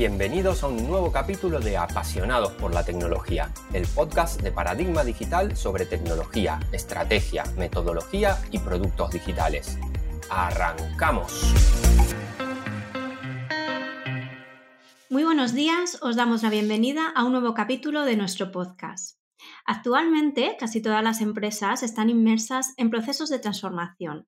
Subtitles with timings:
[0.00, 5.58] Bienvenidos a un nuevo capítulo de Apasionados por la Tecnología, el podcast de Paradigma Digital
[5.58, 9.78] sobre tecnología, estrategia, metodología y productos digitales.
[10.30, 11.52] ¡Arrancamos!
[15.10, 19.18] Muy buenos días, os damos la bienvenida a un nuevo capítulo de nuestro podcast.
[19.66, 24.26] Actualmente, casi todas las empresas están inmersas en procesos de transformación.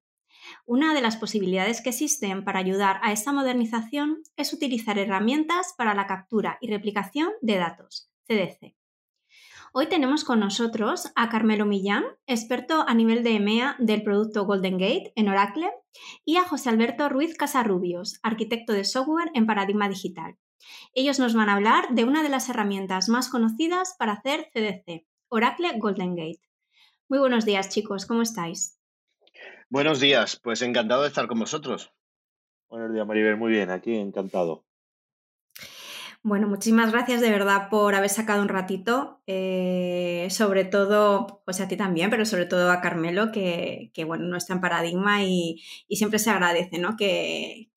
[0.64, 5.94] Una de las posibilidades que existen para ayudar a esta modernización es utilizar herramientas para
[5.94, 8.75] la captura y replicación de datos, CDC.
[9.75, 14.77] Hoy tenemos con nosotros a Carmelo Millán, experto a nivel de EMEA del producto Golden
[14.77, 15.70] Gate en Oracle,
[16.27, 20.36] y a José Alberto Ruiz Casarrubios, arquitecto de software en Paradigma Digital.
[20.92, 25.06] Ellos nos van a hablar de una de las herramientas más conocidas para hacer CDC,
[25.28, 26.42] Oracle Golden Gate.
[27.09, 28.81] Muy buenos días, chicos, ¿cómo estáis?
[29.73, 31.95] Buenos días, pues encantado de estar con vosotros.
[32.69, 34.67] Buenos días, Maribel, muy bien, aquí encantado.
[36.23, 41.69] Bueno, muchísimas gracias de verdad por haber sacado un ratito, eh, sobre todo, pues a
[41.69, 46.19] ti también, pero sobre todo a Carmelo, que, bueno, no está en paradigma y, siempre
[46.19, 46.95] se agradece, ¿no?
[46.95, 47.70] Que,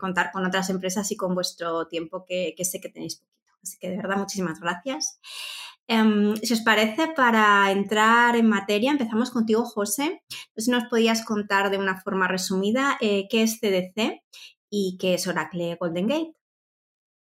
[0.00, 3.52] contar con otras empresas y con vuestro tiempo, que, sé que tenéis poquito.
[3.62, 5.20] Así que de verdad, muchísimas gracias.
[5.88, 10.22] Em, si os parece, para entrar en materia, empezamos contigo, José.
[10.56, 14.20] Si nos podías contar de una forma resumida eh, qué es CDC
[14.70, 16.38] y qué es Oracle Golden Gate.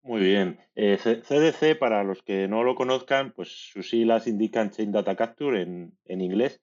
[0.03, 0.59] Muy bien.
[0.75, 5.61] CDC, eh, para los que no lo conozcan, pues sus siglas indican Chain Data Capture
[5.61, 6.61] en, inglés.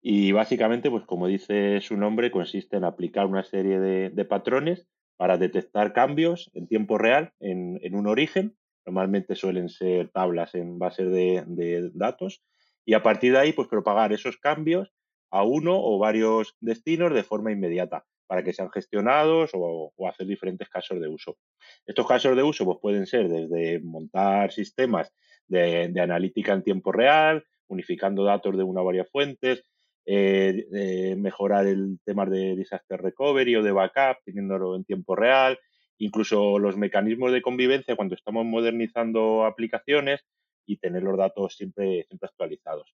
[0.00, 4.86] Y básicamente, pues como dice su nombre, consiste en aplicar una serie de, patrones
[5.16, 8.56] para detectar cambios en tiempo real en, un origen.
[8.86, 12.42] Normalmente suelen ser tablas en base de, datos.
[12.84, 14.92] Y a partir de ahí, pues propagar esos cambios
[15.30, 20.68] a uno o varios destinos de forma inmediata para que sean gestionados o, hacer diferentes
[20.68, 21.36] casos de uso.
[21.84, 25.12] Estos casos de uso pues, pueden ser desde montar sistemas
[25.48, 29.64] de, analítica en tiempo real, unificando datos de una o varias fuentes,
[30.04, 35.58] eh, mejorar el tema de disaster recovery o de backup, teniéndolo en tiempo real,
[35.98, 40.20] incluso los mecanismos de convivencia cuando estamos modernizando aplicaciones
[40.66, 42.94] y tener los datos siempre, siempre actualizados.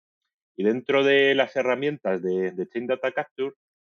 [0.56, 3.54] Y dentro de las herramientas de, de Chain Data Capture,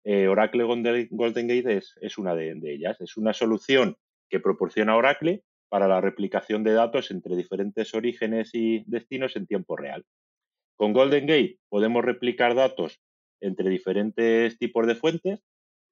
[0.09, 3.01] eh, Oracle Golden Gate es, una de, ellas.
[3.01, 3.97] Es una solución
[4.29, 9.75] que proporciona Oracle para la replicación de datos entre diferentes orígenes y destinos en tiempo
[9.75, 10.05] real.
[10.77, 13.01] Con Golden Gate podemos replicar datos
[13.41, 15.43] entre diferentes tipos de fuentes,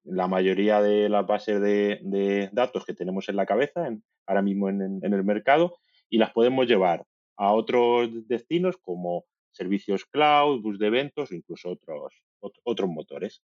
[0.06, 3.88] la mayoría de las bases de, datos que tenemos en la cabeza
[4.26, 5.76] ahora mismo en, el mercado
[6.08, 7.04] y las podemos llevar
[7.36, 13.42] a otros destinos como servicios cloud, bus de eventos o incluso otros, otros motores.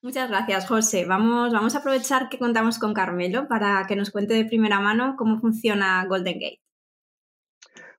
[0.00, 1.04] Muchas gracias, José.
[1.04, 5.14] Vamos, vamos a aprovechar que contamos con Carmelo para que nos cuente de primera mano
[5.16, 6.60] cómo funciona Golden Gate.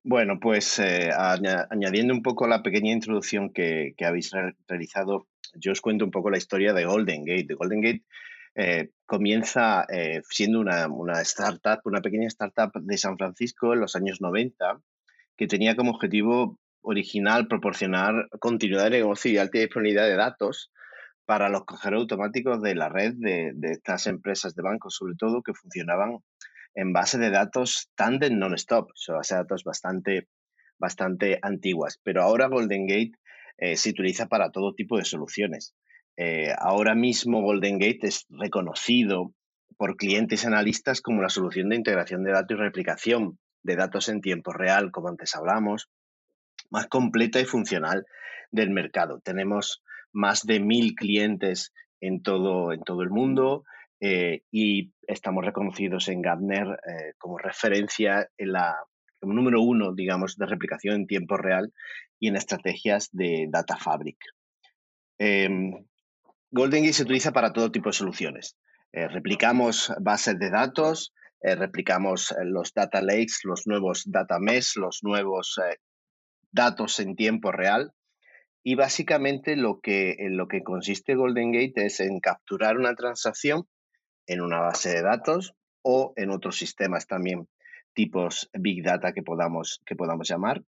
[0.03, 1.11] Bueno, pues eh,
[1.69, 4.31] añadiendo un poco la pequeña introducción que, habéis
[4.67, 7.53] realizado, yo os cuento un poco la historia de Golden Gate.
[7.55, 8.03] Golden Gate
[8.55, 13.95] eh, comienza eh, siendo una, una, startup, una pequeña startup de San Francisco en los
[13.95, 14.79] años 90,
[15.37, 20.71] que tenía como objetivo original proporcionar continuidad de negocio y alta disponibilidad de datos
[21.25, 25.53] para los cajeros automáticos de la red de, estas empresas de bancos, sobre todo que
[25.53, 26.19] funcionaban
[26.75, 30.27] en base de datos tandem non-stop, o sea, datos bastante,
[30.77, 31.99] bastante antiguas.
[32.03, 33.13] Pero ahora Golden Gate
[33.57, 35.75] eh, se utiliza para todo tipo de soluciones.
[36.17, 39.33] Eh, ahora mismo Golden Gate es reconocido
[39.77, 44.09] por clientes y analistas como la solución de integración de datos y replicación de datos
[44.09, 45.89] en tiempo real, como antes hablamos,
[46.69, 48.05] más completa y funcional
[48.51, 49.19] del mercado.
[49.23, 53.63] Tenemos más de mil clientes en todo, en todo el mundo
[53.99, 56.77] eh, y estamos reconocidos en Gartner
[57.17, 58.75] como referencia en la
[59.23, 61.73] número uno, digamos, de replicación en tiempo real
[62.19, 64.17] y en estrategias de Data Fabric.
[65.19, 65.85] Em,
[66.51, 68.57] Golden Gate se utiliza para todo tipo de soluciones.
[68.91, 75.59] Eh, replicamos bases de datos, replicamos los data lakes, los nuevos data mesh, los nuevos
[76.53, 77.91] datos en tiempo real
[78.63, 83.67] y básicamente lo que, en lo que consiste Golden Gate es en capturar una transacción
[84.25, 87.49] en una base de datos o en otros sistemas también
[87.93, 90.63] tipos Big Data que podamos, que podamos llamar.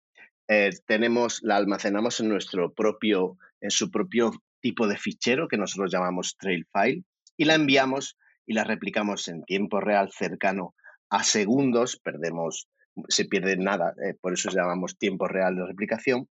[0.47, 5.91] Eh, tenemos, la almacenamos en nuestro propio, en su propio tipo de fichero que nosotros
[5.91, 7.03] llamamos trail file
[7.37, 10.75] y la enviamos y la replicamos en tiempo real cercano
[11.09, 12.67] a segundos, perdemos,
[13.07, 16.27] se pierde nada, eh, por eso llamamos tiempo real de replicación,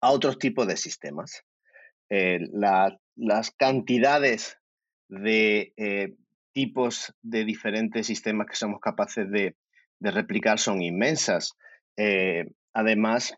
[0.00, 1.42] a otros tipos de sistemas.
[2.08, 2.40] Eh,
[3.16, 4.58] las cantidades
[5.08, 6.16] de
[6.52, 9.56] tipos de diferentes sistemas que somos capaces de,
[10.00, 11.54] replicar son inmensas.
[11.96, 13.34] Eh, además,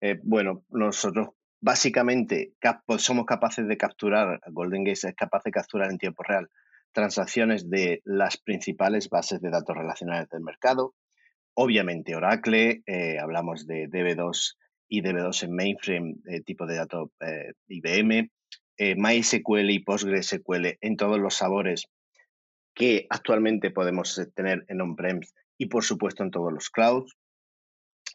[0.00, 1.28] eh, bueno, nosotros
[1.60, 2.52] básicamente
[2.86, 6.48] pues, somos capaces de capturar, Golden Gate es capaz de capturar en tiempo real
[6.92, 10.94] transacciones de las principales bases de datos relacionales del mercado.
[11.54, 14.56] Obviamente Oracle, eh, hablamos de DB2
[14.88, 16.14] y DB2 en mainframe,
[16.44, 17.08] tipo de datos
[17.68, 18.30] IBM,
[18.78, 21.88] MySQL y PostgreSQL en todos los sabores
[22.74, 27.16] que actualmente podemos tener en on-prems y por supuesto en todos los clouds.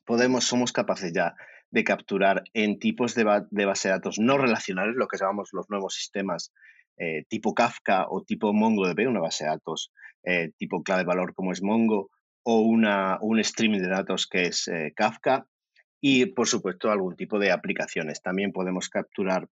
[0.06, 1.36] Podemos, somos capaces ya
[1.72, 5.94] de capturar en tipos de, base de datos no relacionales, lo que llamamos los nuevos
[5.94, 6.52] sistemas
[6.98, 9.94] eh, tipo Kafka o tipo MongoDB, una base de datos
[10.24, 12.10] eh, tipo clave valor como es Mongo,
[12.44, 15.46] o una, un streaming de datos que es Kafka,
[16.02, 18.22] y por supuesto algún tipo de aplicaciones.
[18.22, 19.48] También podemos capturar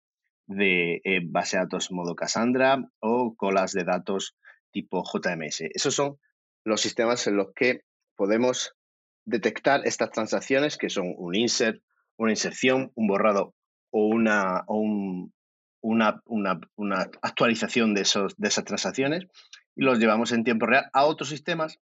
[0.48, 4.38] de base de datos modo Cassandra o colas de datos
[4.72, 5.62] tipo JMS.
[5.74, 6.18] Esos son
[6.66, 7.82] los sistemas en los que
[8.16, 8.76] podemos
[9.24, 11.82] detectar estas transacciones que son un insert,
[12.18, 13.54] una inserción, un borrado
[13.92, 14.64] o una,
[15.82, 19.26] una, actualización de, esos, de esas transacciones
[19.76, 21.80] y los llevamos en tiempo real a otros sistemas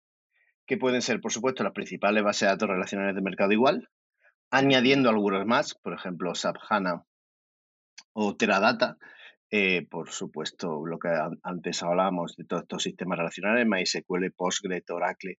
[0.67, 3.89] que pueden ser, por supuesto, las principales bases de datos relacionales de mercado igual,
[4.51, 7.05] añadiendo algunos más, por ejemplo, SAP HANA
[8.13, 8.99] o Teradata,
[9.51, 11.09] eh, por supuesto, lo que
[11.43, 15.39] antes hablábamos de todos estos sistemas relacionales, MySQL, Postgres, Oracle.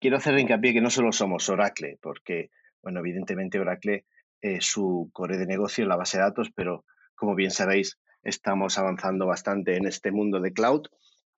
[0.00, 2.50] Quiero hacer hincapié que no solo somos Oracle, porque,
[2.82, 4.04] bueno, evidentemente Oracle
[4.40, 6.84] es su core de negocio en la base de datos, pero
[7.14, 10.82] como bien sabéis, estamos avanzando bastante en este mundo de cloud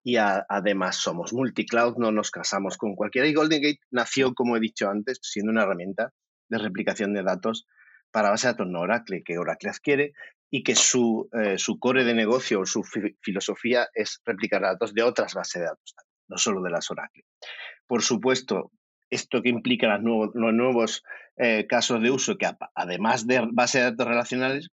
[0.03, 3.27] y además somos multicloud, no nos casamos con cualquiera.
[3.27, 6.13] Y Golden Gate nació, como he dicho antes, siendo una herramienta
[6.49, 7.67] de replicación de datos
[8.11, 10.13] para base de datos no Oracle, que Oracle adquiere
[10.51, 12.83] y que su, eh, su core de negocio o su
[13.21, 15.95] filosofía es replicar datos de otras bases de datos,
[16.27, 17.23] no solo de las Oracle.
[17.85, 18.71] Por supuesto,
[19.09, 21.03] esto que implica los nuevos, los nuevos
[21.37, 24.69] eh, casos de uso, que además de bases de datos relacionales,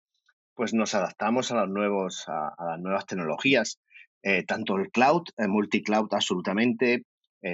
[0.55, 3.79] pues nos adaptamos a, los nuevos, a, las nuevas tecnologías,
[4.23, 7.05] eh, tanto el cloud, el multicloud absolutamente,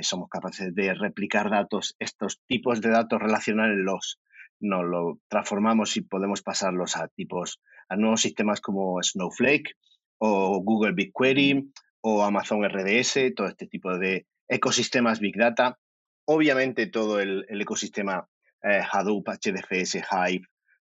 [0.02, 4.20] somos capaces de replicar datos, estos tipos de datos relacionales los,
[4.60, 9.76] nos lo transformamos y podemos pasarlos a tipos a nuevos sistemas como Snowflake
[10.20, 15.78] o Google BigQuery o Amazon RDS, todo este tipo de ecosistemas Big Data.
[16.26, 18.28] Obviamente todo el, ecosistema
[18.64, 20.48] eh, Hadoop, HDFS, Hive,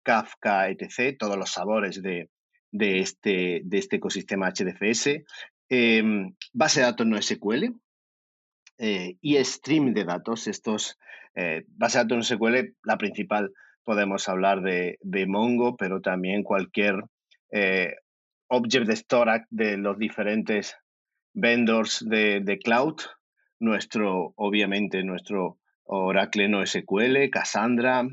[0.03, 2.29] Kafka, etc., todos los sabores de,
[2.71, 5.23] este, de este ecosistema HDFS.
[5.69, 7.73] Em, base de datos no SQL
[8.77, 10.47] eh, y stream de datos.
[10.47, 10.99] Estos
[11.35, 13.51] eh, base de datos no SQL, la principal
[13.83, 14.97] podemos hablar de,
[15.27, 17.03] Mongo, pero también cualquier
[17.51, 17.95] eh,
[18.47, 20.75] object storage de los diferentes
[21.33, 22.95] vendors de, cloud.
[23.59, 28.05] Nuestro, obviamente, nuestro Oracle no SQL, Cassandra,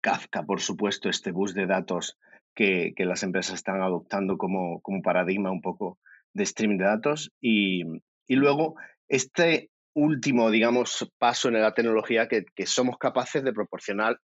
[0.00, 2.18] Kafka, por supuesto, este bus de datos
[2.54, 5.98] que, las empresas están adoptando como, como, paradigma un poco
[6.32, 7.32] de streaming de datos.
[7.40, 7.82] Y,
[8.26, 8.76] y luego,
[9.08, 14.18] este último, digamos, paso en la tecnología que, que somos capaces de proporcionar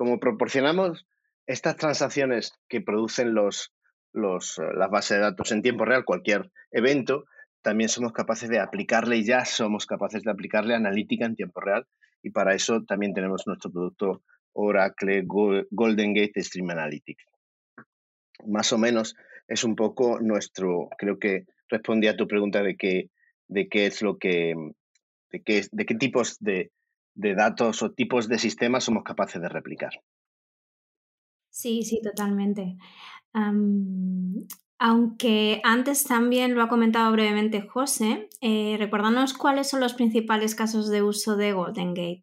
[0.00, 1.06] como proporcionamos
[1.46, 3.70] estas transacciones que producen los,
[4.14, 7.26] eh, las bases de datos en tiempo real, cualquier evento,
[7.60, 11.86] también somos capaces de aplicarle, y ya somos capaces de aplicarle analítica en tiempo real.
[12.22, 14.22] Y para eso también tenemos nuestro producto
[14.54, 17.26] Oracle Golden Gate Stream Analytics.
[18.46, 19.14] Más o menos
[19.48, 23.10] es un poco nuestro, creo que respondí a tu pregunta de qué,
[23.48, 24.54] de qué es lo que,
[25.30, 26.70] de qué, de qué tipos de,
[27.20, 29.92] de datos o tipos de sistemas somos capaces de replicar.
[31.50, 32.76] Sí, sí, totalmente.
[34.78, 40.90] aunque antes también lo ha comentado brevemente José, eh, recuérdanos cuáles son los principales casos
[40.90, 42.22] de uso de Golden Gate.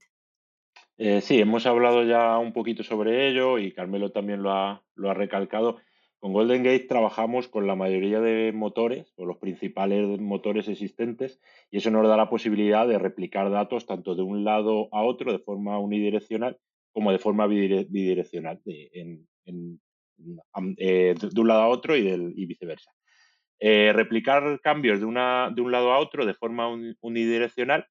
[0.97, 5.11] Eh, sí, hemos hablado ya un poquito sobre ello y Carmelo también lo ha, lo
[5.11, 5.77] ha recalcado.
[6.19, 11.77] Con Golden Gate trabajamos con la mayoría de motores o los principales motores existentes y
[11.77, 15.39] eso nos da la posibilidad de replicar datos tanto de un lado a otro de
[15.39, 16.57] forma unidireccional
[16.91, 19.27] como de forma bidireccional en,
[20.15, 22.91] de un lado a otro y, y viceversa.
[23.59, 26.67] replicar cambios de, una, de un lado a otro de forma
[27.01, 27.85] unidireccional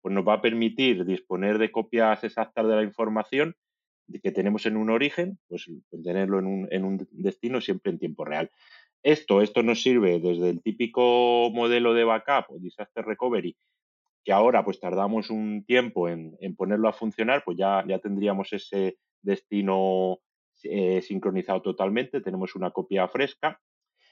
[0.00, 3.54] pues nos va a permitir disponer de copias exactas de la información
[4.22, 5.70] que tenemos en un origen, pues,
[6.04, 8.50] tenerlo en un, en un destino siempre en tiempo real.
[9.02, 13.56] Esto, esto nos sirve desde el típico modelo de backup o disaster recovery,
[14.24, 18.98] que ahora pues tardamos un tiempo en, ponerlo a funcionar, pues ya, ya tendríamos ese
[19.22, 20.18] destino
[20.64, 23.60] eh, sincronizado totalmente, tenemos una copia fresca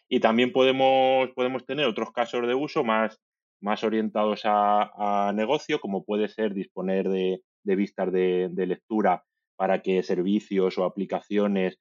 [0.08, 3.20] y también podemos, podemos tener otros casos de uso más,
[3.60, 9.24] más orientados a, negocio, como puede ser disponer de, vistas de, lectura
[9.56, 11.80] para que servicios o aplicaciones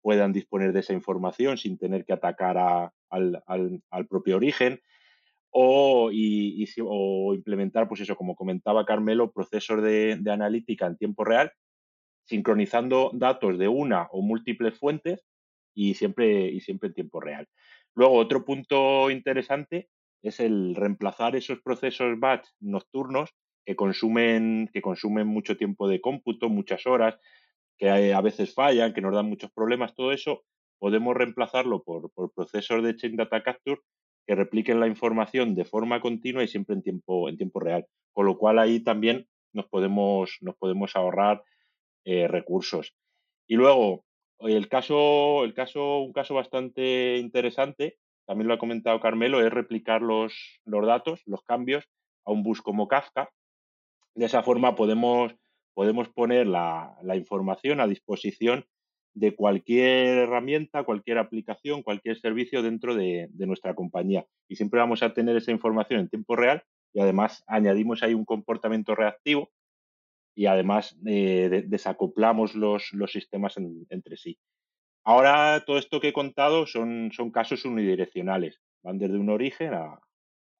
[0.00, 2.56] puedan disponer de esa información sin tener que atacar
[3.10, 4.80] al, propio origen.
[5.50, 11.50] O, implementar, pues eso, como comentaba Carmelo, procesos de, de analítica en tiempo real,
[12.24, 15.24] sincronizando datos de una o múltiples fuentes
[15.74, 17.48] y siempre, y siempre en tiempo real.
[17.94, 19.88] Luego, otro punto interesante
[20.22, 23.30] es el reemplazar esos procesos batch nocturnos
[23.66, 27.18] que consumen, que consumen mucho tiempo de cómputo, muchas horas,
[27.76, 30.44] que a veces fallan, que nos dan muchos problemas, todo eso
[30.78, 33.80] podemos reemplazarlo por, procesos de Chain Data Capture
[34.26, 37.86] que repliquen la información de forma continua y siempre en tiempo, en tiempo real.
[38.12, 41.44] Con lo cual ahí también nos podemos, nos podemos ahorrar
[42.04, 42.94] eh, recursos.
[43.46, 44.04] Y luego,
[44.40, 50.02] el caso, el caso, un caso bastante interesante también lo ha comentado Carmelo, es replicar
[50.02, 51.88] los, los datos, los cambios
[52.24, 53.30] a un bus como Kafka.
[54.16, 55.34] De esa forma podemos,
[55.74, 58.64] podemos poner la, información a disposición
[59.14, 64.26] de cualquier herramienta, cualquier aplicación, cualquier servicio dentro de, nuestra compañía.
[64.48, 68.24] Y siempre vamos a tener esa información en tiempo real y además añadimos ahí un
[68.24, 69.50] comportamiento reactivo
[70.34, 73.56] y además eh, desacoplamos los, los sistemas
[73.90, 74.38] entre sí.
[75.04, 80.00] Ahora todo esto que he contado son, son casos unidireccionales, van desde un origen a,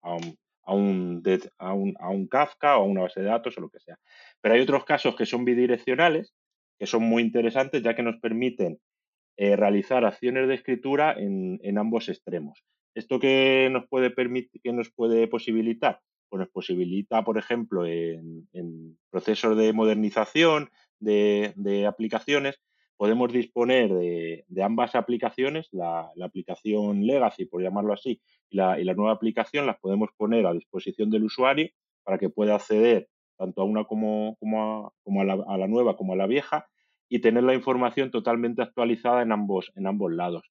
[0.02, 1.22] un, a, un,
[1.58, 3.98] a, un, Kafka o a una base de datos o lo que sea.
[4.40, 6.34] Pero hay otros casos que son bidireccionales,
[6.78, 8.78] que son muy interesantes ya que nos permiten
[9.36, 12.64] eh, realizar acciones de escritura en, en, ambos extremos.
[12.94, 16.00] ¿Esto qué nos puede, permitir, nos puede posibilitar?
[16.28, 22.60] Pues nos posibilita, por ejemplo, en, en procesos de modernización de, de aplicaciones,
[22.96, 29.66] podemos disponer de, ambas aplicaciones, la, aplicación Legacy, por llamarlo así, y la, nueva aplicación,
[29.66, 31.68] las podemos poner a disposición del usuario
[32.04, 36.26] para que pueda acceder tanto a una como, como, a, la, nueva como a la
[36.26, 36.66] vieja
[37.08, 40.50] y tener la información totalmente actualizada en ambos, en ambos lados.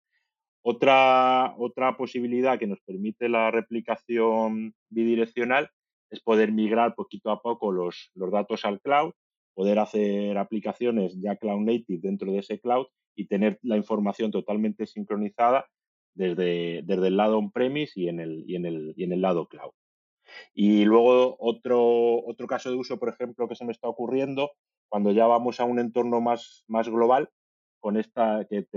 [0.62, 5.70] Otra, otra posibilidad que nos permite la replicación bidireccional
[6.12, 9.14] es poder migrar poquito a poco los, los datos al cloud
[9.56, 12.86] poder hacer aplicaciones ya cloud native dentro de ese cloud
[13.16, 15.66] y tener la información totalmente sincronizada
[16.14, 19.48] desde, desde el lado on-premise y, en el, y, en el, y en el lado
[19.48, 19.72] cloud.
[20.54, 24.52] Y luego otro, otro caso de uso, por ejemplo, que se me está ocurriendo,
[24.90, 27.30] cuando ya vamos a un entorno más, más global,
[27.80, 28.68] con esta que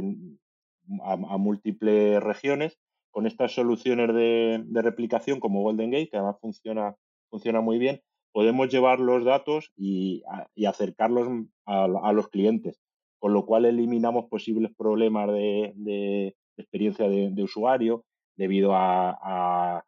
[1.02, 2.78] a, múltiples regiones,
[3.10, 6.94] con estas soluciones de, de, replicación como Golden Gate, que además funciona,
[7.30, 10.22] funciona muy bien, podemos llevar los datos y,
[10.66, 11.28] acercarlos
[11.66, 12.80] a, los clientes,
[13.18, 18.04] con lo cual eliminamos posibles problemas de, experiencia de, usuario
[18.36, 19.84] debido a,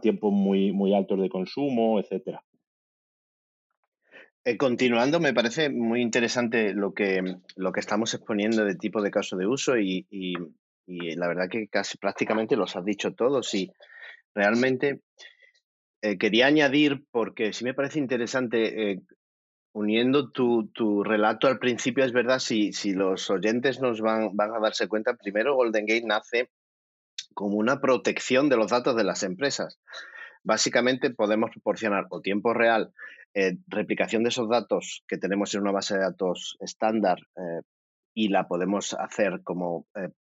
[0.00, 2.42] tiempos muy, altos de consumo, etcétera.
[4.44, 7.20] Eh, continuando, me parece muy interesante lo que,
[7.56, 10.06] lo que estamos exponiendo de tipo de caso de uso y,
[10.86, 13.70] la verdad que casi prácticamente los has dicho todos y
[14.34, 15.02] realmente
[16.00, 19.00] eh, quería añadir, porque sí me parece interesante, eh,
[19.72, 24.60] uniendo tu, relato al principio, es verdad, si, si los oyentes nos van, van a
[24.60, 26.50] darse cuenta, primero Golden Gate nace
[27.34, 29.80] como una protección de los datos de las empresas.
[30.44, 32.92] Básicamente podemos proporcionar o tiempo real,
[33.34, 37.18] eh, replicación de esos datos que tenemos en una base de datos estándar
[38.14, 39.86] y la podemos hacer como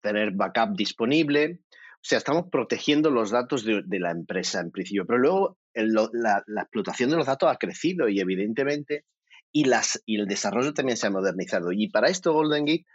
[0.01, 1.59] tener backup disponible,
[2.01, 7.17] sea, estamos protegiendo los datos de, la empresa en principio, pero luego la, explotación de
[7.17, 9.05] los datos ha crecido y evidentemente,
[9.51, 11.71] y, las, y el desarrollo también se ha modernizado.
[11.71, 12.85] Y para esto Golden Gate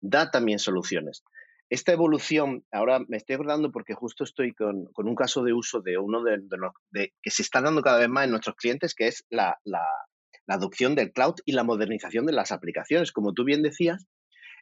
[0.00, 1.24] da también soluciones.
[1.70, 5.96] Esta evolución, ahora me estoy acordando porque justo estoy con, un caso de uso de
[5.96, 9.24] uno de, los que se está dando cada vez más en nuestros clientes, que es
[9.30, 13.12] la, la adopción del cloud y la modernización de las aplicaciones.
[13.12, 14.06] Como tú bien decías,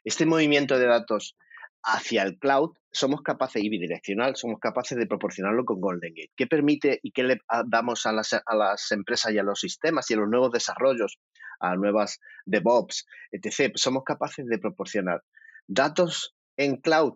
[0.03, 1.35] este movimiento de datos
[1.83, 6.31] hacia el cloud, somos capaces, y bidireccional, somos capaces de proporcionarlo con Golden Gate.
[6.35, 10.09] ¿Qué permite y qué le damos a las, a las empresas y a los sistemas
[10.09, 11.19] y a los nuevos desarrollos,
[11.59, 13.73] a nuevas DevOps, etc.?
[13.75, 15.23] Somos capaces de proporcionar
[15.67, 17.15] datos en cloud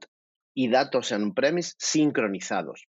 [0.55, 2.87] y datos en premise sincronizados.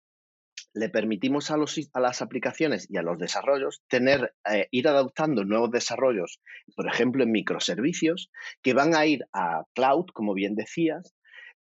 [0.73, 5.45] Le permitimos a, los, a, las aplicaciones y a los desarrollos tener, eh, ir adoptando
[5.45, 6.41] nuevos desarrollos,
[6.77, 8.31] por ejemplo, en microservicios,
[8.63, 11.15] que van a ir a cloud, como bien decías,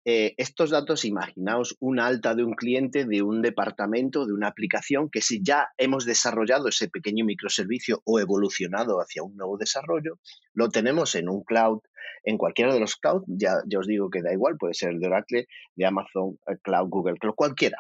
[0.07, 5.11] eh, estos datos, imaginaos un alta de un cliente, de un departamento, de una aplicación,
[5.11, 10.19] que si ya hemos desarrollado ese pequeño microservicio o evolucionado hacia un nuevo desarrollo,
[10.54, 11.80] lo tenemos en un cloud,
[12.25, 15.07] en cualquiera de los clouds, ya, os digo que da igual, puede ser el de
[15.07, 17.78] Oracle, de Amazon eh, Cloud, Google Cloud, cualquiera.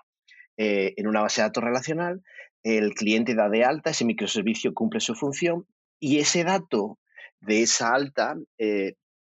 [0.58, 2.22] Eh, en una base de datos relacional,
[2.62, 5.66] el cliente da de alta, ese microservicio cumple su función
[5.98, 6.98] y ese dato
[7.40, 8.36] de esa alta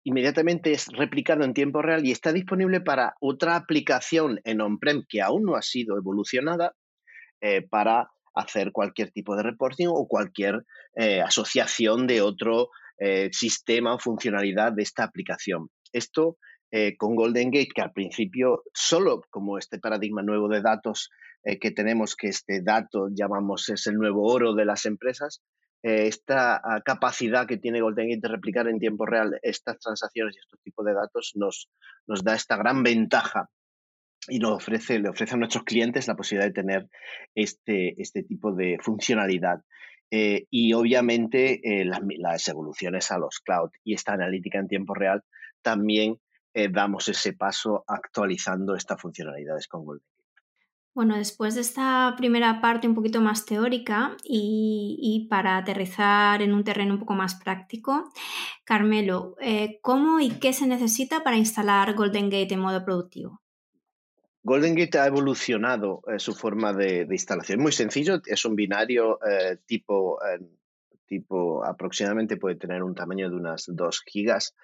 [0.05, 5.21] inmediatamente es replicado en tiempo real y está disponible para otra aplicación en on-prem que
[5.21, 6.75] aún no ha sido evolucionada
[7.41, 10.63] eh, para hacer cualquier tipo de reporting o cualquier
[10.95, 12.69] eh, asociación de otro
[12.99, 15.69] eh, sistema o funcionalidad de esta aplicación.
[15.91, 16.37] Esto
[16.97, 21.09] con Golden Gate, que al principio solo como este paradigma nuevo de datos
[21.61, 25.41] que tenemos, que este dato llamamos es el nuevo oro de las empresas,
[25.85, 30.35] eh, esta ah, capacidad que tiene Golden Gate de replicar en tiempo real estas transacciones
[30.35, 31.69] y estos tipos de datos nos,
[32.07, 33.51] nos da esta gran ventaja
[34.27, 36.89] y nos ofrece, le ofrece a nuestros clientes la posibilidad de tener
[37.35, 39.61] este, este tipo de funcionalidad.
[40.09, 45.21] Eh, y obviamente eh, las, evoluciones a los cloud y esta analítica en tiempo real
[45.61, 46.19] también
[46.71, 50.14] damos ese paso actualizando estas funcionalidades con Golden
[50.95, 56.63] bueno, después de esta primera parte un poquito más teórica y, para aterrizar en un
[56.63, 58.09] terreno un poco más práctico,
[58.63, 63.41] Carmelo, eh, ¿cómo y qué se necesita para instalar Golden Gate en modo productivo?
[64.41, 67.59] Golden Gate ha evolucionado eh, su forma de, instalación.
[67.59, 70.17] Muy sencillo, es un binario eh, tipo,
[71.07, 74.55] tipo aproximadamente puede tener un tamaño de unas 2 gigas.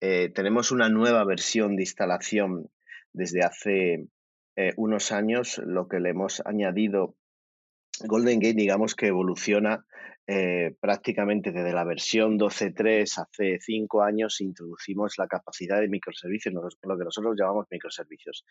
[0.00, 2.70] tenemos una nueva versión de instalación
[3.12, 4.08] desde hace
[4.60, 7.14] eh, unos años lo que le hemos añadido,
[8.04, 9.86] Golden Gate digamos que evoluciona
[10.26, 16.52] eh, prácticamente desde la versión 12.3 hace cinco años introducimos la capacidad de microservicios,
[16.82, 18.44] lo que nosotros llamamos microservicios.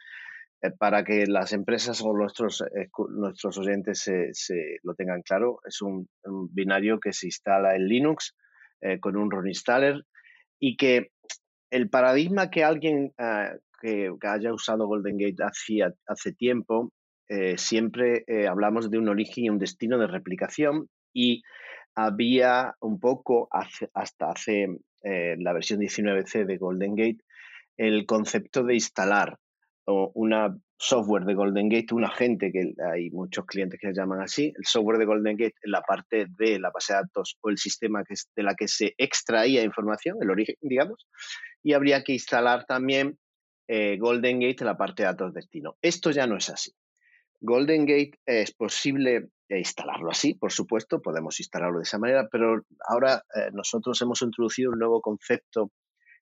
[0.62, 2.64] Eh, para que las empresas o nuestros,
[3.10, 6.08] nuestros oyentes se, lo tengan claro, es un,
[6.54, 8.34] binario que se instala en Linux
[9.02, 10.06] con un run installer
[10.58, 11.12] y que
[11.70, 16.92] el paradigma que alguien ah, que, haya usado Golden Gate hace, hace tiempo,
[17.30, 21.44] eh, siempre eh, hablamos de un origen y un destino de replicación y
[21.94, 24.68] había un poco hasta hace
[25.04, 27.18] eh, la versión 19C de Golden Gate
[27.76, 29.38] el concepto de instalar
[29.86, 34.54] una software de Golden Gate, un agente que hay muchos clientes que le llaman así,
[34.56, 37.58] el software de Golden Gate en la parte de la base de datos o el
[37.58, 41.08] sistema que de la que se extraía información, el origen, digamos,
[41.64, 43.18] y habría que instalar también
[43.68, 45.78] eh, Golden Gate en la parte de datos destino.
[45.82, 46.72] Esto ya no es así.
[47.40, 52.64] Golden Gate es posible eh, instalarlo así, por supuesto, podemos instalarlo de esa manera, pero
[52.88, 55.72] ahora eh, nosotros hemos introducido un nuevo concepto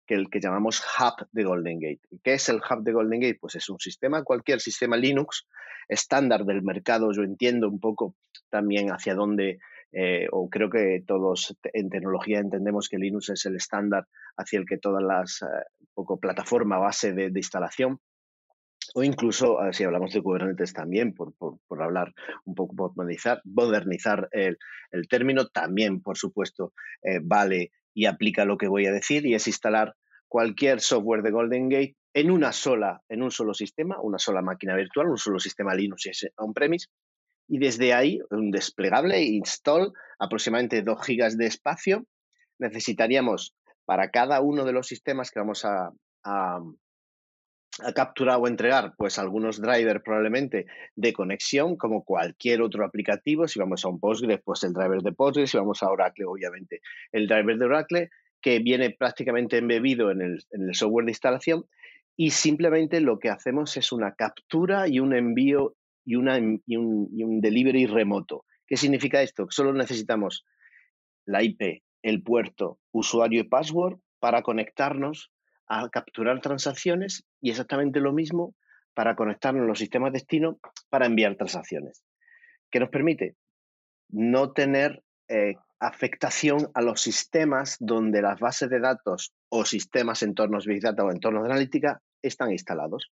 [0.07, 2.01] que el que llamamos Hub de Golden Gate.
[2.25, 3.39] ¿Qué es el Hub de Golden Gate?
[3.41, 5.47] Pues es un sistema, cualquier sistema Linux
[5.89, 7.13] estándar del mercado.
[7.13, 8.17] Yo entiendo un poco
[8.51, 9.61] también hacia dónde
[9.93, 14.67] eh, o creo que todos en tecnología entendemos que Linux es el estándar hacia el
[14.67, 17.99] que todas las eh, poco plataforma base de, instalación.
[18.95, 21.35] O incluso si hablamos de Kubernetes también, por,
[21.81, 22.13] hablar
[22.45, 24.59] un poco, por modernizar, modernizar el,
[25.09, 29.47] término, también, por supuesto, eh, vale y aplica lo que voy a decir y es
[29.47, 29.95] instalar
[30.27, 34.75] cualquier software de Golden Gate en una sola, en un solo sistema, una sola máquina
[34.75, 36.89] virtual, un solo sistema Linux on-premise
[37.49, 42.07] y desde ahí un desplegable install aproximadamente 2 gigas de espacio.
[42.59, 45.91] Necesitaríamos para cada uno de los sistemas que vamos a,
[46.25, 46.61] a,
[47.95, 53.49] capturar o entregar, pues algunos drivers probablemente de conexión, como cualquier otro aplicativo.
[53.49, 55.51] Si vamos a un Postgres, pues el driver de Postgres.
[55.51, 60.45] Si vamos a Oracle, obviamente el driver de Oracle, que viene prácticamente embebido en el,
[60.51, 61.65] en el software de instalación.
[62.17, 68.45] Y simplemente lo que hacemos es una captura y un envío y, un delivery remoto.
[68.67, 69.47] ¿Qué significa esto?
[69.51, 70.45] Solo necesitamos
[71.25, 75.31] la IP, el puerto, usuario y password para conectarnos
[75.67, 78.55] a capturar transacciones y exactamente lo mismo
[78.95, 80.59] para conectarnos a los sistemas destino
[80.91, 82.05] para enviar transacciones.
[82.71, 83.37] ¿Qué nos permite?
[84.09, 90.67] No tener eh, afectación a los sistemas donde las bases de datos o sistemas entornos
[90.67, 93.11] Big Data o entornos de analítica están instalados.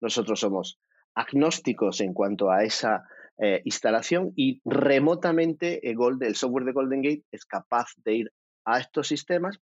[0.00, 0.78] Nosotros somos
[1.14, 3.04] agnósticos en cuanto a esa
[3.38, 8.32] eh, instalación y remotamente el, el software de Golden Gate es capaz de ir
[8.64, 9.58] a estos sistemas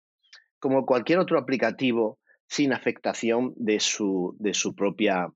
[0.59, 5.33] como cualquier otro aplicativo sin afectación de su, de su, propia,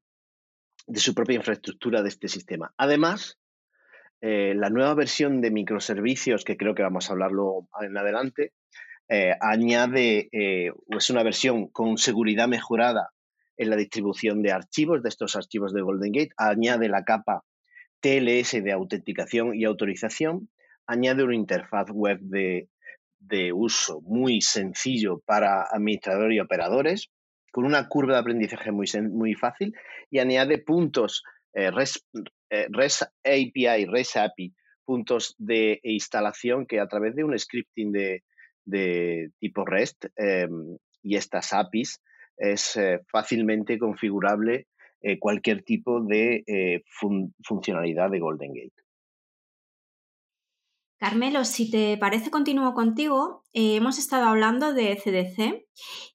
[0.87, 2.73] de su propia infraestructura de este sistema.
[2.77, 3.39] Además,
[4.21, 8.53] eh, la nueva versión de microservicios, que creo que vamos a hablarlo en adelante,
[9.09, 13.11] eh, añade, eh, es una versión con seguridad mejorada
[13.61, 17.45] en la distribución de archivos, de estos archivos de Golden Gate, añade la capa
[18.01, 20.49] TLS de autenticación y autorización,
[20.87, 22.69] añade una interfaz web de,
[23.53, 27.11] uso muy sencillo para administradores y operadores,
[27.53, 29.75] con una curva de aprendizaje muy, muy fácil
[30.11, 32.07] y añade puntos eh, REST,
[32.49, 32.67] eh,
[33.25, 34.55] API, REST API,
[34.87, 41.53] puntos de instalación que a través de un scripting de, tipo REST em, y estas
[41.53, 42.01] APIs
[42.41, 44.67] es eh, fácilmente configurable
[45.19, 46.83] cualquier tipo de
[47.43, 48.81] funcionalidad de Golden Gate.
[51.01, 53.43] Carmelo, si te parece, continúo contigo.
[53.55, 55.67] Eh, hemos estado hablando de CDC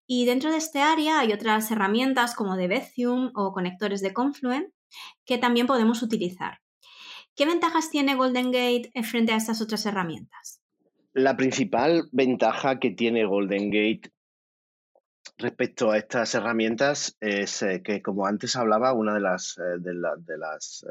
[0.05, 4.69] y dentro de este área hay otras herramientas como Debezium o conectores de Confluent
[5.25, 6.59] que también podemos utilizar.
[7.35, 10.61] ¿Qué ventajas tiene Golden Gate frente a estas otras herramientas?
[11.13, 14.11] La principal ventaja que tiene Golden Gate
[15.37, 20.37] respecto a estas herramientas es eh, que, como antes hablaba, una de las, eh, de,
[20.37, 20.85] las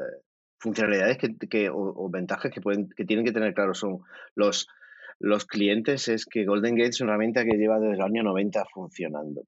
[0.59, 3.99] funcionalidades que, o, ventajas que, pueden, que tienen que tener claro son
[4.35, 4.67] los,
[5.19, 8.65] los clientes es que Golden Gate es una herramienta que lleva desde el año 90
[8.73, 9.43] funcionando.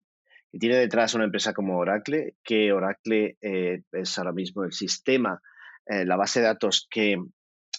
[0.51, 5.41] Y tiene detrás una empresa como Oracle, que Oracle eh, es ahora mismo el sistema,
[5.85, 7.17] eh, la base de datos que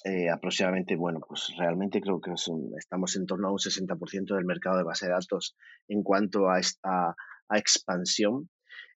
[0.09, 2.33] eh, aproximadamente, bueno, pues realmente creo que
[2.79, 5.55] estamos en torno a un 60% del mercado de base de datos
[5.87, 7.15] en cuanto a, esta,
[7.51, 8.49] expansión.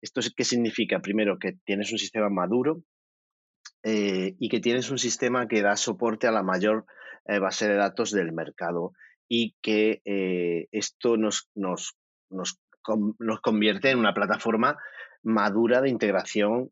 [0.02, 1.00] ¿Esto qué significa?
[1.00, 2.84] Primero, que tienes un sistema maduro,
[3.84, 6.86] eh, y que tienes un sistema que da soporte a la mayor
[7.26, 8.92] eh, base de datos del mercado
[9.28, 10.02] y que
[10.72, 11.96] esto nos, nos,
[13.20, 14.78] nos, convierte en una plataforma
[15.24, 16.72] madura de integración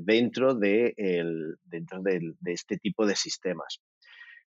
[0.00, 3.80] dentro, de, el, dentro de, este tipo de sistemas.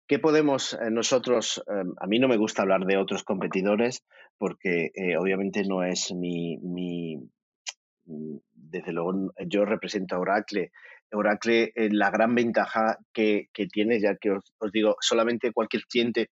[0.08, 1.62] ¿Qué podemos nosotros?
[1.68, 4.04] a mí no me gusta hablar de otros competidores
[4.36, 7.18] porque obviamente no es mi, mi,
[8.52, 10.72] desde luego yo represento a Oracle
[11.12, 16.30] Oracle, eh, la gran ventaja que, tiene, ya que os, digo, solamente cualquier cliente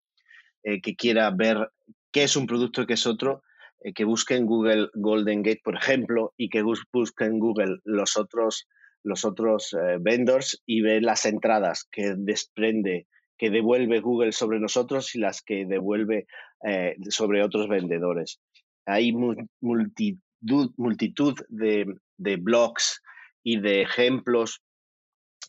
[0.63, 1.71] eh, que quiera ver
[2.13, 3.43] qué es un producto y qué es otro,
[3.83, 8.17] eh, que busque en Google Golden Gate, por ejemplo, y que busque en Google los
[8.17, 8.69] otros,
[9.03, 13.07] los otros vendors y ve las entradas que desprende,
[13.39, 16.27] que devuelve Google sobre nosotros y las que devuelve
[17.09, 18.41] sobre otros vendedores.
[18.85, 21.87] Hay multitud, multitud de,
[22.17, 23.01] de blogs
[23.45, 24.61] y de ejemplos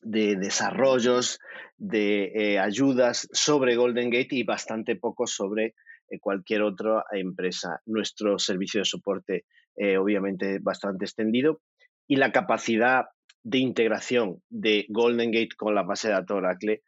[0.01, 1.39] de desarrollos,
[1.77, 5.73] de eh, ayudas sobre Golden Gate y bastante poco sobre eh,
[6.19, 7.81] cualquier otra empresa.
[7.85, 11.61] Nuestro servicio de soporte, eh, obviamente, bastante extendido
[12.07, 13.05] y la capacidad
[13.43, 16.81] de integración de Golden Gate con la base de datos Oracle,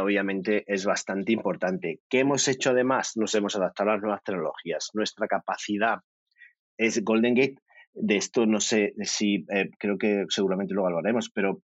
[0.00, 2.00] obviamente, es bastante importante.
[2.08, 3.12] ¿Qué hemos hecho además?
[3.16, 4.88] Nos hemos adaptado a las nuevas tecnologías.
[4.94, 5.98] Nuestra capacidad
[6.78, 7.56] es Golden Gate
[7.94, 11.62] de esto no sé si, eh, creo que seguramente lo valoraremos, pero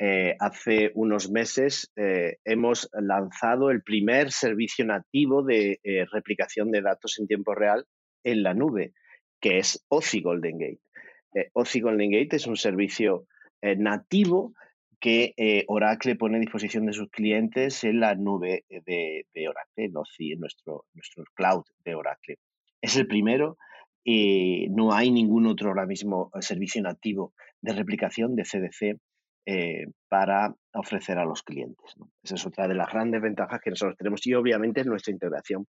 [0.00, 5.78] eh, hace unos meses eh, hemos lanzado el primer servicio nativo de
[6.10, 7.84] replicación de datos en tiempo real
[8.24, 8.94] en la nube,
[9.40, 11.50] que es OCI Golden Gate.
[11.52, 13.26] OCI Golden Gate es un servicio
[13.62, 14.54] nativo
[14.98, 15.34] que
[15.68, 19.92] Oracle pone a disposición de sus clientes en la nube de, Oracle, en
[20.32, 22.38] en nuestro, nuestro cloud de Oracle.
[22.80, 23.58] Es el primero
[24.04, 28.98] eh, no hay ningún otro ahora mismo eh, servicio nativo de replicación de CDC
[29.46, 31.94] eh, para ofrecer a los clientes.
[32.22, 35.66] Esa es otra de las grandes ventajas que nosotros tenemos y obviamente nuestra integración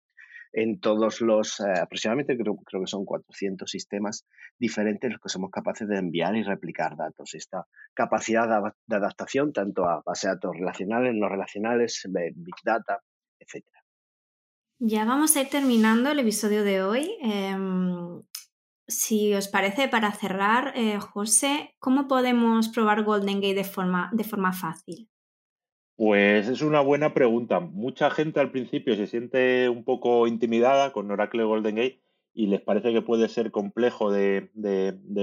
[0.52, 4.26] en todos los, aproximadamente creo, creo, que son 400 sistemas
[4.58, 7.34] diferentes los que somos capaces de enviar y replicar datos.
[7.34, 8.48] Esta capacidad
[8.86, 12.02] de, adaptación tanto a base de datos relacionales, no relacionales,
[12.34, 13.00] Big Data,
[13.38, 13.80] etcétera.
[14.82, 17.16] Ya vamos a ir terminando el episodio de hoy.
[17.20, 18.22] Em,
[18.90, 24.24] si os parece, para cerrar, eh, José, ¿cómo podemos probar Golden Gate de forma, de
[24.24, 25.08] forma fácil?
[25.96, 27.60] Pues es una buena pregunta.
[27.60, 32.60] Mucha gente al principio se siente un poco intimidada con Oracle Golden Gate y les
[32.60, 34.50] parece que puede ser complejo de,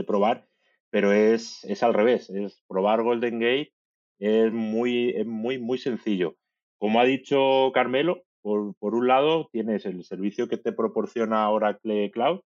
[0.05, 0.47] probar,
[0.89, 2.29] pero es, es, al revés.
[2.29, 3.73] Es probar Golden Gate
[4.19, 6.35] es muy, es muy, muy sencillo.
[6.77, 12.41] Como ha dicho Carmelo, por, un lado, tienes el servicio que te proporciona Oracle Cloud,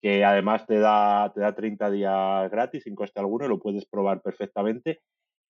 [0.00, 4.22] que además te da, te da 30 días gratis sin coste alguno, lo puedes probar
[4.22, 5.00] perfectamente.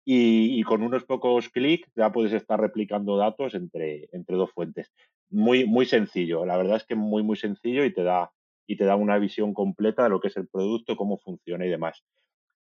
[0.07, 4.93] Y, con unos pocos clics ya puedes estar replicando datos entre, entre dos fuentes.
[5.31, 8.31] Muy, muy sencillo, la verdad es que muy, muy sencillo y te da,
[8.67, 11.71] y te da una visión completa de lo que es el producto, cómo funciona y
[11.71, 12.05] demás.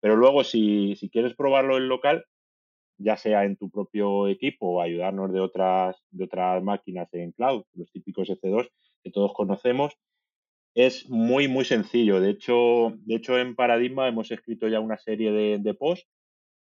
[0.00, 2.24] Pero luego, si, si quieres probarlo en local,
[2.98, 7.64] ya sea en tu propio equipo o ayudarnos de otras, de otras máquinas en cloud,
[7.74, 8.68] los típicos EC2
[9.04, 9.96] que todos conocemos,
[10.74, 12.20] es muy, muy sencillo.
[12.20, 16.08] De hecho, de hecho en Paradigma hemos escrito ya una serie de, de posts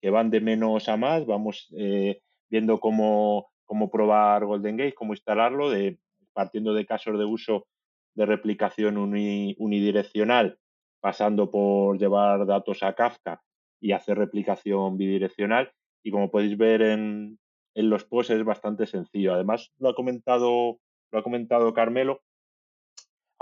[0.02, 1.26] que van de menos a más.
[1.26, 5.98] Vamos eh, viendo cómo, cómo probar Golden Gate, cómo instalarlo, de,
[6.34, 7.68] partiendo de casos de uso
[8.16, 10.60] de replicación unidireccional,
[11.00, 13.42] pasando por llevar datos a Kafka
[13.82, 15.72] y hacer replicación bidireccional.
[16.04, 17.40] Y como podéis ver en,
[17.76, 19.34] en los posts es bastante sencillo.
[19.34, 20.80] Además, lo ha comentado,
[21.12, 22.22] lo ha comentado Carmelo.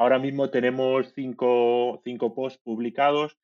[0.02, 3.38] Ahora mismo tenemos cinco, cinco posts publicados.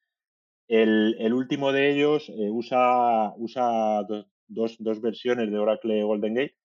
[0.67, 4.01] El, último de ellos eh, usa, usa
[4.47, 6.55] dos, dos, versiones de Oracle Golden Gate.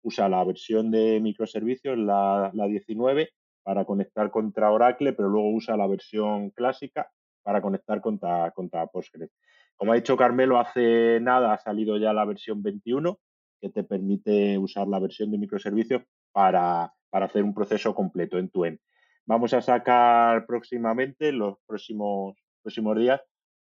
[0.00, 3.28] Usa la versión de microservicios, la, la 19,
[3.62, 7.10] para conectar contra Oracle, pero luego usa la versión clásica
[7.42, 9.32] para conectar contra, contra Postgres.
[9.76, 13.18] Como ha dicho Carmelo, hace nada ha salido ya la versión 21,
[13.60, 18.48] que te permite usar la versión de microservicios para, para hacer un proceso completo en
[18.48, 18.78] tu end.
[19.26, 23.20] Vamos a sacar próximamente, los próximos, próximos días,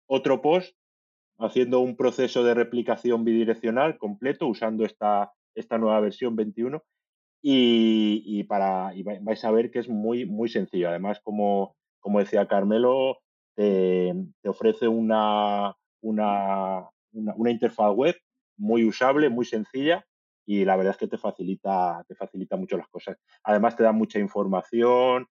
[0.07, 0.75] otro post
[1.39, 6.83] haciendo un proceso de replicación bidireccional completo usando esta, esta nueva versión 21
[7.45, 10.89] y, para, vais a ver que es muy, muy sencillo.
[10.89, 13.19] Además, como, como decía Carmelo,
[13.57, 18.17] te, ofrece una, una, una, interfaz web
[18.57, 20.07] muy usable, muy sencilla
[20.47, 23.19] y la verdad es que te facilita, te facilita mucho las cosas.
[23.43, 25.27] Además, te da mucha información,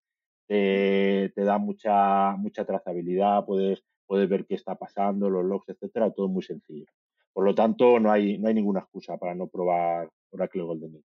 [0.52, 6.12] te, te da mucha, mucha trazabilidad, puedes, puedes ver qué está pasando, los logs, etcétera,
[6.12, 6.88] todo muy sencillo.
[7.32, 11.06] Por lo tanto, no hay, no hay ninguna excusa para no probar Oracle Golden Gate.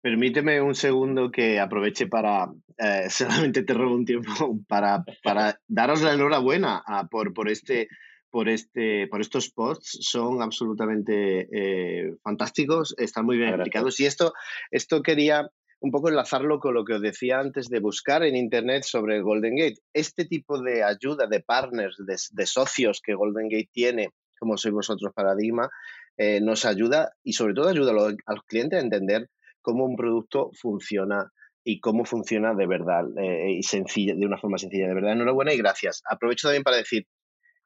[0.00, 4.30] Permíteme un segundo que aproveche para, eh, solamente te robo un tiempo,
[4.68, 7.88] para, para daros la enhorabuena a, por, por, este,
[8.30, 9.98] por, este, por estos posts.
[10.02, 13.98] Son absolutamente eh, fantásticos, están muy bien explicados.
[13.98, 14.32] Y esto,
[14.70, 15.50] esto quería
[15.86, 19.54] un poco enlazarlo con lo que os decía antes de buscar en Internet sobre Golden
[19.54, 19.78] Gate.
[19.92, 25.12] Este tipo de ayuda de partners, de, socios que Golden Gate tiene, como sois vosotros
[25.14, 25.70] Paradigma,
[26.16, 27.94] eh, nos ayuda y sobre todo ayuda a
[28.34, 29.28] los, clientes a entender
[29.62, 31.30] cómo un producto funciona
[31.62, 34.88] y cómo funciona de verdad eh, y sencilla, de una forma sencilla.
[34.88, 36.02] De verdad, enhorabuena y gracias.
[36.10, 37.06] Aprovecho también para decir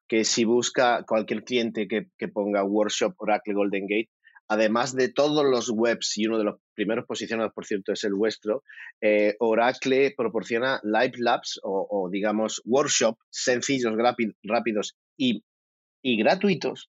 [0.06, 4.10] que si busca cualquier cliente que, que ponga Workshop Oracle Golden Gate,
[4.50, 8.14] además de todos los webs, y uno de los primeros posicionados, por cierto, es el
[8.14, 8.64] vuestro,
[9.00, 13.94] eh, Oracle proporciona Live Labs o, digamos, workshop sencillos,
[14.42, 15.44] rápidos y,
[16.02, 16.90] gratuitos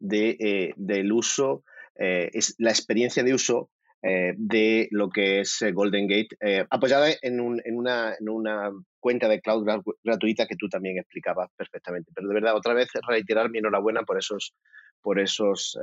[0.00, 1.62] de, eh, del uso,
[1.94, 3.70] eh, es la experiencia de uso
[4.02, 6.36] de lo que es Golden Gate,
[6.70, 9.66] apoyada en, en, una, en, una, cuenta de cloud
[10.04, 12.12] gratuita que tú también explicabas perfectamente.
[12.14, 14.54] Pero de verdad, otra vez reiterar mi enhorabuena por esos,
[15.02, 15.76] por esos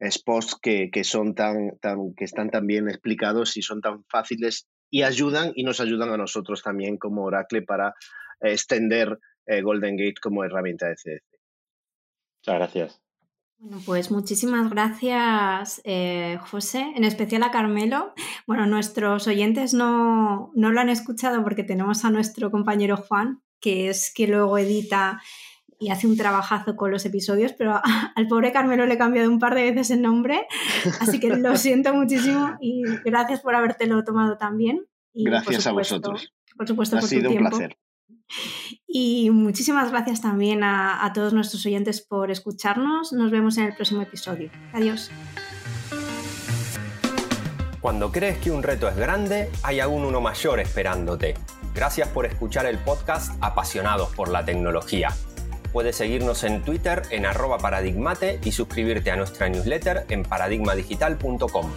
[0.00, 4.68] spots que, que, son tan, tan, que están tan bien explicados y son tan fáciles
[4.90, 7.94] y ayudan y nos ayudan a nosotros también como Oracle para
[8.40, 11.24] extender eh, Golden Gate como herramienta de CDC.
[12.40, 13.00] Muchas gracias.
[13.60, 18.14] Bueno, pues muchísimas gracias, eh, José, en especial a Carmelo.
[18.46, 23.88] Bueno, nuestros oyentes no, no lo han escuchado porque tenemos a nuestro compañero Juan, que
[23.88, 25.20] es que luego edita
[25.78, 27.80] y hace un trabajazo con los episodios, pero
[28.14, 30.46] al pobre Carmelo le he cambiado un par de veces el nombre,
[31.00, 34.86] así que lo siento muchísimo y gracias por habértelo tomado también.
[35.12, 36.32] Y gracias a vosotros.
[36.56, 37.78] Por supuesto, ha por sido tu un placer.
[38.86, 43.12] Y muchísimas gracias también a, a todos nuestros oyentes por escucharnos.
[43.12, 44.50] Nos vemos en el próximo episodio.
[44.72, 45.10] Adiós.
[47.80, 51.34] Cuando crees que un reto es grande, hay aún uno mayor esperándote.
[51.74, 55.10] Gracias por escuchar el podcast Apasionados por la Tecnología.
[55.72, 61.70] Puedes seguirnos en Twitter en arroba paradigmate y suscribirte a nuestra newsletter en paradigmadigital.com.